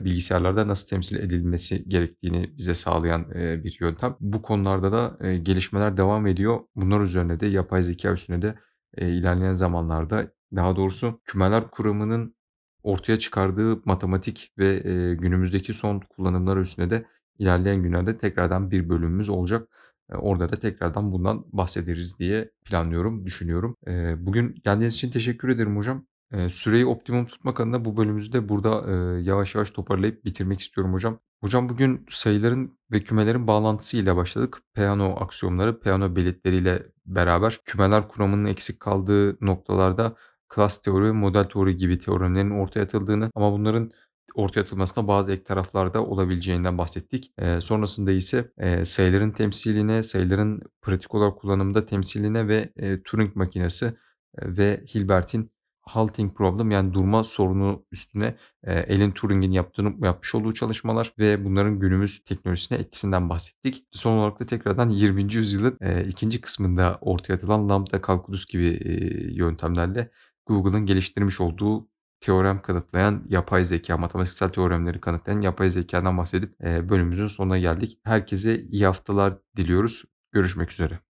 bilgisayarlarda 0.01 0.69
nasıl 0.69 0.89
temsil 0.89 1.17
edilmesi 1.19 1.89
gerektiğini 1.89 2.55
bize 2.59 2.75
sağlayan, 2.75 3.31
bir 3.35 3.79
yöntem. 3.81 4.17
Bu 4.21 4.43
konularda 4.43 4.93
da, 4.93 5.35
gelişmeler 5.37 5.97
devam 5.97 6.27
ediyor. 6.27 6.61
Bunlar 6.77 7.01
üzerine 7.01 7.41
de 7.41 7.47
yapay 7.47 7.83
zekâ 7.83 8.13
üstüne 8.13 8.43
de, 8.43 8.55
ilerleyen 8.99 9.53
zamanlarda, 9.53 10.33
daha 10.57 10.77
doğrusu 10.77 11.21
kümeler 11.25 11.71
kuramının 11.71 12.35
ortaya 12.83 13.19
çıkardığı 13.19 13.81
matematik 13.85 14.53
ve, 14.59 14.79
günümüzdeki 15.15 15.73
son 15.75 16.01
kullanımlar 16.01 16.57
üstüne 16.57 16.91
de 16.91 17.07
ilerleyen 17.39 17.83
günlerde 17.83 18.19
tekrardan 18.19 18.71
bir 18.71 18.89
bölümümüz 18.89 19.29
olacak. 19.29 19.69
Eee, 20.13 20.17
orada 20.19 20.53
da 20.53 20.57
tekrardan 20.59 21.13
bundan 21.13 21.45
bahsederiz 21.53 22.19
diye 22.19 22.51
planlıyorum, 22.65 23.27
düşünüyorum. 23.27 23.77
Eee, 23.87 24.17
bugün 24.19 24.55
geldiğiniz 24.65 24.95
için 24.95 25.11
teşekkür 25.11 25.49
ederim 25.49 25.77
hocam. 25.77 26.07
Eee, 26.33 26.51
süreyi 26.51 26.87
optimum 26.87 27.27
tutmak 27.27 27.61
adına 27.61 27.85
bu 27.85 27.97
bölümümüzü 27.97 28.33
de 28.33 28.49
burada, 28.49 28.91
yavaş 29.21 29.55
yavaş 29.55 29.71
toparlayıp 29.71 30.25
bitirmek 30.25 30.61
istiyorum 30.61 30.93
hocam. 30.93 31.19
Hocam 31.41 31.69
bugün 31.69 32.07
sayıların 32.11 32.79
ve 32.93 33.01
kümelerin 33.03 33.47
bağlantısıyla 33.47 34.17
başladık. 34.17 34.63
Peano 34.75 35.17
aksiyomları, 35.21 35.81
Peano 35.81 36.17
belirtileriyle 36.17 36.83
beraber 37.07 37.61
kümeler 37.65 38.09
kuramının 38.09 38.45
eksik 38.47 38.81
kaldığı 38.81 39.37
noktalarda 39.47 40.17
klas 40.49 40.81
teori 40.83 41.05
ve 41.05 41.13
model 41.13 41.45
teori 41.45 41.77
gibi 41.77 41.99
teoremlerin 41.99 42.51
ortaya 42.51 42.83
atıldığını 42.83 43.31
ama 43.35 43.53
bunların 43.53 43.93
ortaya 44.35 44.61
atılmasında 44.61 45.09
bazı 45.09 45.33
ek 45.33 45.45
taraflar 45.45 45.95
da 45.95 46.05
olabileceğinden 46.05 46.79
bahsettik. 46.79 47.33
Eee, 47.43 47.61
sonrasında 47.61 48.11
ise, 48.13 48.53
eee, 48.61 48.85
sayıların 48.85 49.31
temsiline, 49.31 50.03
sayıların 50.03 50.63
pratik 50.83 51.15
olarak 51.15 51.39
kullanımda 51.39 51.87
temsiline 51.87 52.49
ve, 52.49 52.73
eee, 52.77 53.03
Turing 53.03 53.37
makinesi, 53.37 53.85
eee, 53.87 54.57
ve 54.57 54.85
Hilbert'in 54.95 55.51
halting 55.83 56.35
problem 56.37 56.71
yani 56.71 56.93
durma 56.95 57.25
sorunu 57.25 57.85
üstüne, 57.93 58.37
eee, 58.67 58.97
Alan 58.97 59.11
Turing'in 59.13 59.53
yaptığını 59.53 60.07
yapmış 60.07 60.35
olduğu 60.35 60.53
çalışmalar 60.55 61.13
ve 61.19 61.45
bunların 61.45 61.79
günümüz 61.81 62.25
teknolojisine 62.25 62.79
etkisinden 62.79 63.29
bahsettik. 63.31 63.85
Son 63.91 64.13
olarak 64.19 64.41
da 64.41 64.47
tekrardan 64.47 64.91
20. 64.91 65.39
yüzyılın, 65.39 65.79
eee, 65.83 66.05
2. 66.09 66.41
kısmında 66.41 66.99
ortaya 67.01 67.35
atılan 67.35 67.69
lambda 67.69 68.01
kalkulus 68.01 68.47
gibi, 68.47 68.65
eee, 68.67 69.35
yöntemlerle 69.35 70.11
Google'ın 70.47 70.87
geliştirmiş 70.87 71.41
olduğu 71.41 71.88
teorem 72.21 72.59
kanıtlayan 72.63 73.25
yapay 73.29 73.65
zekâ, 73.65 73.97
matematiksel 73.97 74.49
teoremleri 74.49 75.01
kanıtlayan 75.01 75.41
yapay 75.41 75.71
zekâdan 75.71 76.19
bahsedip, 76.19 76.61
bölümümüzün 76.61 77.27
sonuna 77.27 77.59
geldik. 77.59 77.99
Herkese 78.05 78.63
iyi 78.63 78.87
haftalar 78.87 79.39
diliyoruz. 79.57 80.05
Görüşmek 80.33 80.73
üzere. 80.73 81.08